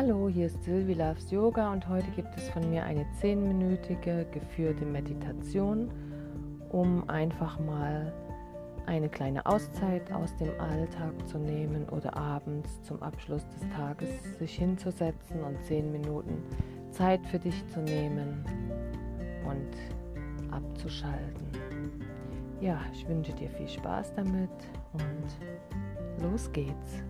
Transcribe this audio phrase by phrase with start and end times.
[0.00, 4.84] Hallo, hier ist Sylvie Loves Yoga und heute gibt es von mir eine zehnminütige geführte
[4.84, 5.90] Meditation,
[6.68, 8.12] um einfach mal
[8.86, 14.08] eine kleine Auszeit aus dem Alltag zu nehmen oder abends zum Abschluss des Tages
[14.38, 16.44] sich hinzusetzen und zehn Minuten
[16.92, 18.44] Zeit für dich zu nehmen
[19.44, 21.48] und abzuschalten.
[22.60, 24.48] Ja, ich wünsche dir viel Spaß damit
[24.92, 27.02] und los geht's.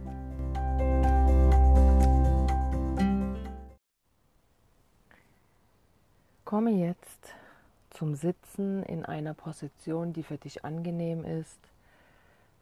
[6.48, 7.34] Komme jetzt
[7.90, 11.58] zum Sitzen in einer Position, die für dich angenehm ist.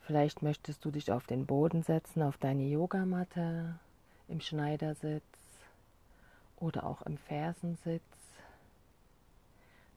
[0.00, 3.78] Vielleicht möchtest du dich auf den Boden setzen, auf deine Yogamatte,
[4.26, 5.22] im Schneidersitz
[6.56, 8.02] oder auch im Fersensitz.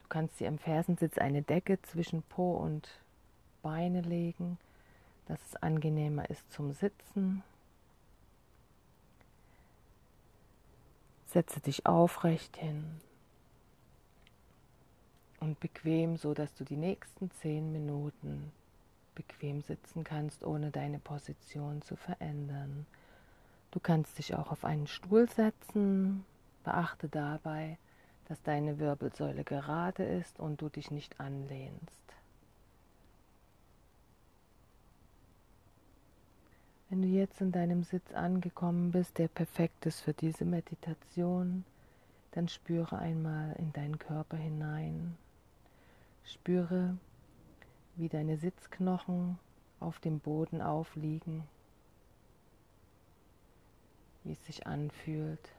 [0.03, 2.87] Du kannst dir im Fersensitz eine Decke zwischen Po und
[3.63, 4.59] Beine legen,
[5.25, 7.41] dass es angenehmer ist zum Sitzen.
[11.25, 13.01] Setze dich aufrecht hin
[15.39, 18.51] und bequem, so dass du die nächsten zehn Minuten
[19.15, 22.85] bequem sitzen kannst, ohne deine Position zu verändern.
[23.71, 26.25] Du kannst dich auch auf einen Stuhl setzen.
[26.63, 27.77] Beachte dabei,
[28.27, 31.99] dass deine Wirbelsäule gerade ist und du dich nicht anlehnst.
[36.89, 41.63] Wenn du jetzt in deinem Sitz angekommen bist, der perfekt ist für diese Meditation,
[42.31, 45.15] dann spüre einmal in deinen Körper hinein.
[46.29, 46.95] Spüre,
[47.95, 49.39] wie deine Sitzknochen
[49.79, 51.43] auf dem Boden aufliegen,
[54.23, 55.55] wie es sich anfühlt,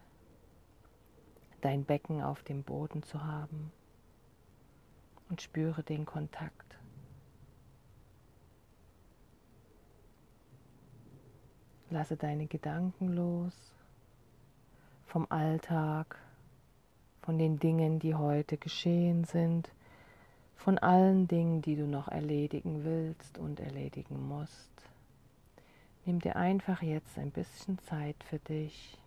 [1.61, 3.73] dein Becken auf dem Boden zu haben
[5.29, 6.79] und spüre den Kontakt.
[11.91, 13.75] Lasse deine Gedanken los
[15.07, 16.17] vom Alltag,
[17.23, 19.73] von den Dingen, die heute geschehen sind
[20.61, 24.71] von allen Dingen, die du noch erledigen willst und erledigen musst.
[26.05, 28.99] Nimm dir einfach jetzt ein bisschen Zeit für dich,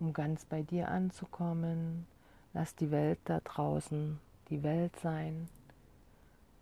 [0.00, 2.06] um ganz bei dir anzukommen.
[2.52, 4.18] Lass die Welt da draußen
[4.50, 5.48] die Welt sein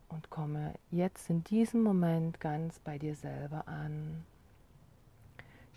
[0.08, 4.24] und komme jetzt in diesem Moment ganz bei dir selber an.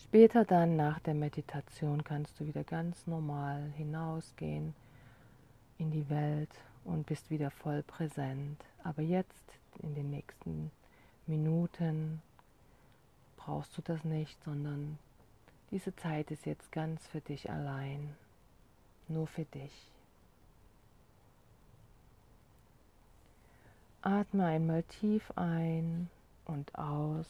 [0.04, 4.76] Später dann nach der Meditation kannst du wieder ganz normal hinausgehen
[5.78, 6.52] in die Welt
[6.86, 8.64] und bist wieder voll präsent.
[8.84, 9.44] Aber jetzt
[9.80, 10.72] in den nächsten
[11.28, 12.22] Minuten
[13.36, 14.98] brauchst du das nicht, sondern
[15.72, 18.16] diese Zeit ist jetzt ganz für dich allein,
[19.08, 19.92] nur für dich.
[24.02, 26.10] Atme einmal tief ein
[26.46, 27.26] und aus.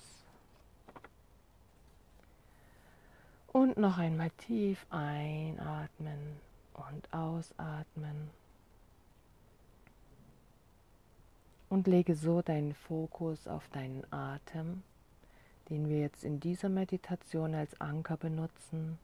[3.47, 6.19] Und noch einmal tief einatmen
[6.73, 8.29] und ausatmen.
[11.75, 14.81] Und lege so deinen Fokus auf deinen Atem,
[15.67, 18.97] den wir jetzt in dieser Meditation als Anker benutzen.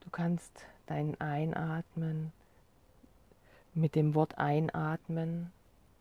[0.00, 0.52] Du kannst
[0.84, 2.32] dein Einatmen
[3.72, 5.50] mit dem Wort Einatmen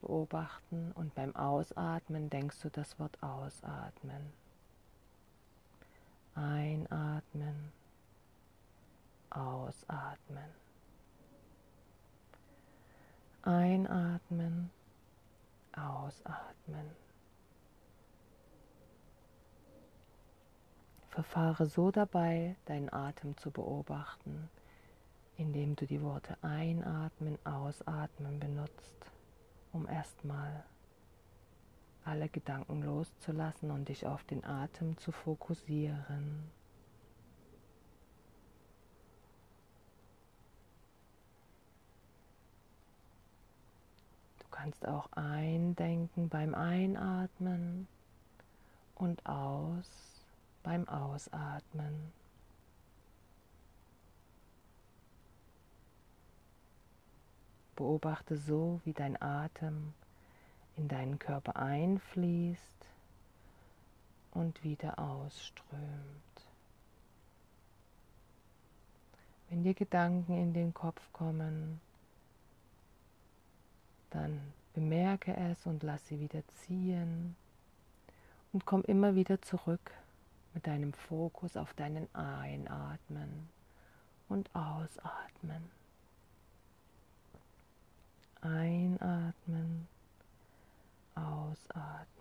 [0.02, 4.34] beobachten und beim Ausatmen denkst du das Wort Ausatmen.
[6.36, 7.72] Einatmen,
[9.30, 10.61] ausatmen.
[13.44, 14.70] Einatmen,
[15.76, 16.92] ausatmen.
[21.10, 24.50] Verfahre so dabei, deinen Atem zu beobachten,
[25.38, 29.12] indem du die Worte einatmen, ausatmen benutzt,
[29.74, 30.64] um erstmal
[32.06, 36.50] alle Gedanken loszulassen und dich auf den Atem zu fokussieren.
[44.62, 47.88] Kannst auch eindenken beim Einatmen
[48.94, 50.22] und aus
[50.62, 52.14] beim Ausatmen.
[57.76, 59.96] Beobachte so, wie dein Atem
[60.76, 62.86] in deinen Körper einfließt
[64.30, 65.82] und wieder ausströmt.
[69.50, 71.82] Wenn dir Gedanken in den Kopf kommen,
[74.12, 74.40] dann
[74.74, 77.36] bemerke es und lass sie wieder ziehen
[78.54, 79.92] und komm immer wieder zurück
[80.54, 83.50] mit deinem Fokus auf deinen Einatmen
[84.30, 85.70] und Ausatmen.
[88.42, 89.88] Einatmen,
[91.16, 92.21] ausatmen.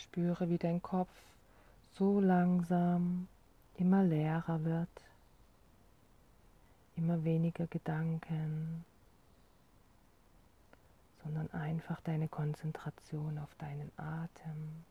[0.00, 1.10] Spüre, wie dein Kopf
[1.92, 3.28] so langsam
[3.76, 4.88] immer leerer wird,
[6.96, 8.84] immer weniger Gedanken,
[11.22, 14.84] sondern einfach deine Konzentration auf deinen Atem.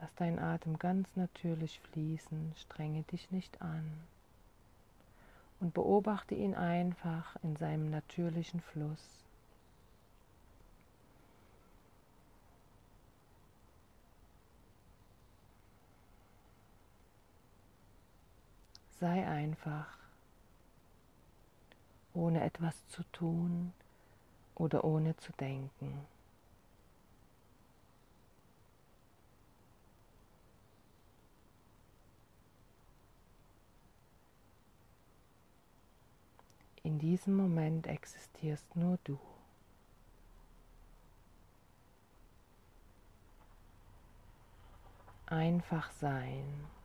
[0.00, 3.84] Lass deinen Atem ganz natürlich fließen, strenge dich nicht an
[5.60, 9.25] und beobachte ihn einfach in seinem natürlichen Fluss.
[18.98, 19.98] Sei einfach,
[22.14, 23.74] ohne etwas zu tun
[24.54, 26.06] oder ohne zu denken.
[36.82, 39.18] In diesem Moment existierst nur du.
[45.26, 46.75] Einfach sein.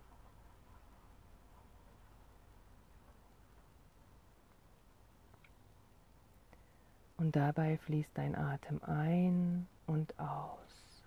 [7.21, 11.03] Und dabei fließt dein Atem ein und aus.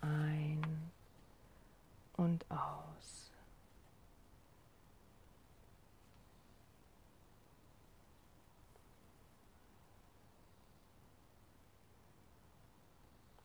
[0.00, 0.60] Ein
[2.16, 3.30] und aus.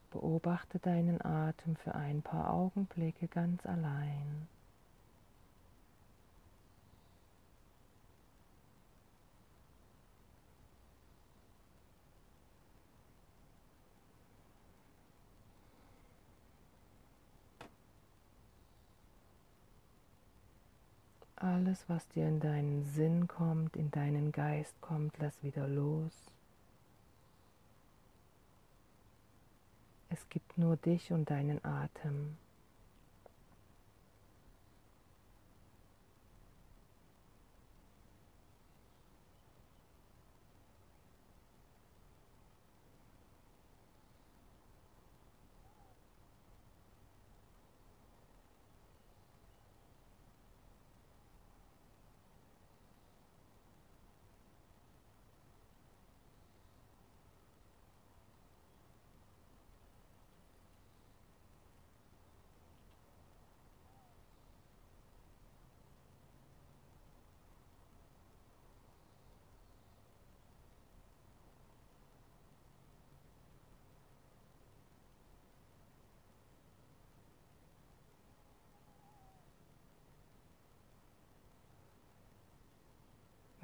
[0.09, 4.47] Beobachte deinen Atem für ein paar Augenblicke ganz allein.
[21.49, 26.13] Alles, was dir in deinen Sinn kommt, in deinen Geist kommt, lass wieder los.
[30.09, 32.37] Es gibt nur dich und deinen Atem.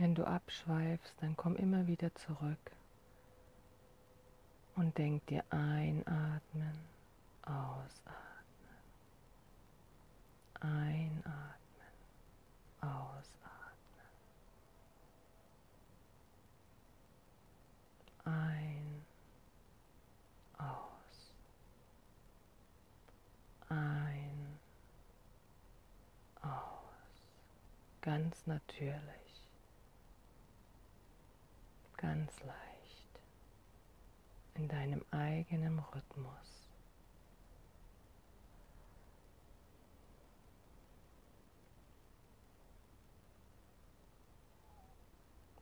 [0.06, 2.72] Wenn du abschweifst, dann komm immer wieder zurück
[4.76, 6.80] und denk dir einatmen,
[7.42, 7.96] ausatmen,
[10.60, 11.56] einatmen,
[12.82, 13.26] ausatmen,
[18.26, 19.02] ein,
[20.60, 21.34] aus,
[23.70, 24.60] ein,
[26.44, 27.24] aus,
[28.02, 29.25] ganz natürlich
[31.98, 33.20] ganz leicht
[34.56, 36.70] in deinem eigenen Rhythmus.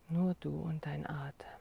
[0.10, 1.53] Nur du und dein Atem.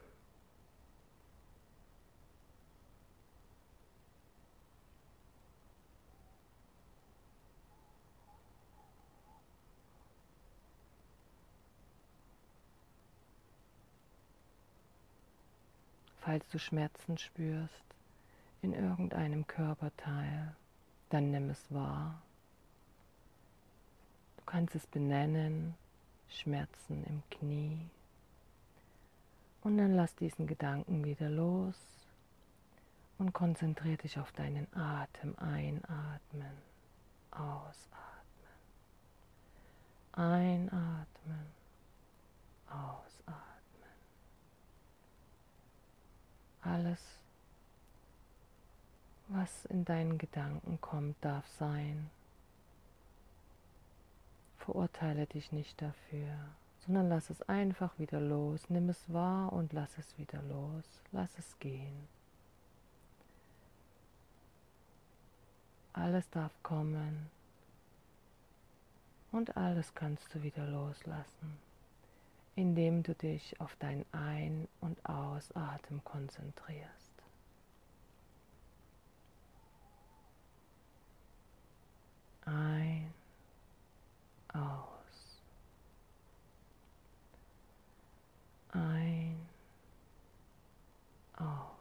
[16.32, 17.84] Falls du Schmerzen spürst
[18.62, 20.56] in irgendeinem Körperteil,
[21.10, 22.22] dann nimm es wahr.
[24.38, 25.74] Du kannst es benennen,
[26.30, 27.90] Schmerzen im Knie.
[29.60, 31.76] Und dann lass diesen Gedanken wieder los
[33.18, 35.36] und konzentriere dich auf deinen Atem.
[35.36, 36.56] Einatmen,
[37.30, 37.76] ausatmen.
[40.12, 41.46] Einatmen,
[42.70, 43.11] ausatmen.
[46.82, 46.98] Alles,
[49.28, 52.10] was in deinen Gedanken kommt, darf sein.
[54.56, 56.34] Verurteile dich nicht dafür,
[56.84, 58.68] sondern lass es einfach wieder los.
[58.68, 60.84] Nimm es wahr und lass es wieder los.
[61.12, 62.08] Lass es gehen.
[65.92, 67.30] Alles darf kommen
[69.30, 71.71] und alles kannst du wieder loslassen
[72.54, 77.12] indem du dich auf dein Ein- und Ausatmen konzentrierst.
[82.44, 83.12] Ein,
[84.52, 85.40] aus.
[88.72, 89.36] Ein,
[91.36, 91.71] aus.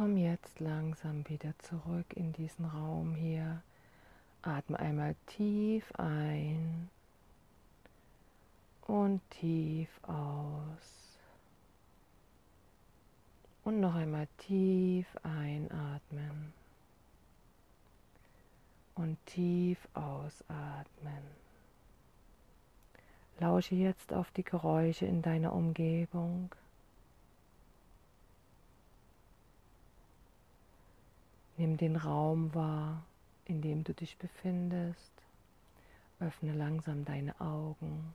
[0.00, 3.60] Komm jetzt langsam wieder zurück in diesen Raum hier.
[4.40, 6.88] Atme einmal tief ein
[8.86, 11.18] und tief aus.
[13.62, 16.54] Und noch einmal tief einatmen
[18.94, 21.24] und tief ausatmen.
[23.38, 26.54] Lausche jetzt auf die Geräusche in deiner Umgebung.
[31.60, 33.04] Nimm den Raum wahr,
[33.44, 35.12] in dem du dich befindest.
[36.18, 38.14] Öffne langsam deine Augen.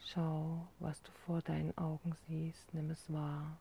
[0.00, 3.56] Schau, was du vor deinen Augen siehst, nimm es wahr.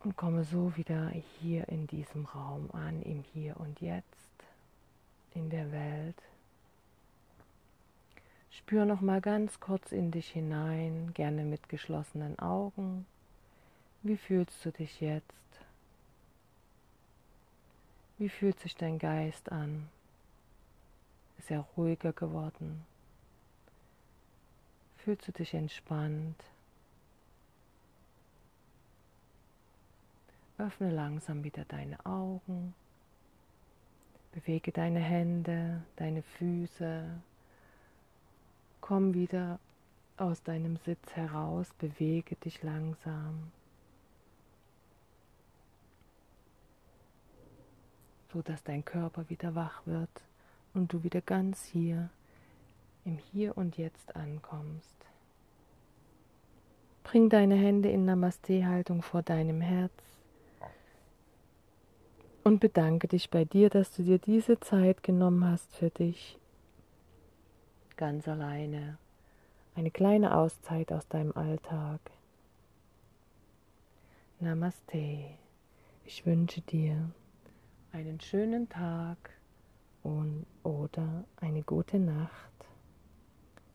[0.00, 4.34] Und komme so wieder hier in diesem Raum an, im Hier und Jetzt,
[5.32, 6.20] in der Welt.
[8.50, 13.06] Spür noch mal ganz kurz in dich hinein, gerne mit geschlossenen Augen.
[14.02, 15.24] Wie fühlst du dich jetzt?
[18.16, 19.88] Wie fühlt sich dein Geist an?
[21.38, 22.84] Ist er ruhiger geworden?
[24.98, 26.42] Fühlst du dich entspannt?
[30.58, 32.74] Öffne langsam wieder deine Augen.
[34.32, 37.04] Bewege deine Hände, deine Füße.
[38.80, 39.58] Komm wieder
[40.16, 43.50] aus deinem Sitz heraus, bewege dich langsam.
[48.32, 50.10] So dass dein Körper wieder wach wird
[50.74, 52.10] und du wieder ganz hier
[53.04, 54.94] im Hier und Jetzt ankommst.
[57.02, 59.92] Bring deine Hände in Namaste-Haltung vor deinem Herz
[62.44, 66.38] und bedanke dich bei dir, dass du dir diese Zeit genommen hast für dich.
[67.96, 68.98] Ganz alleine.
[69.74, 72.00] Eine kleine Auszeit aus deinem Alltag.
[74.40, 75.24] Namaste.
[76.04, 77.10] Ich wünsche dir
[77.92, 79.30] einen schönen Tag
[80.02, 82.50] und oder eine gute Nacht.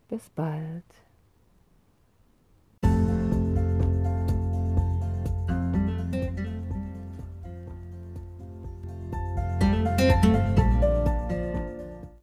[0.07, 0.83] Bis bald.